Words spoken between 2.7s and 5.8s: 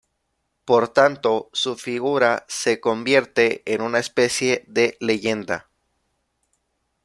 convierte en una especie de leyenda.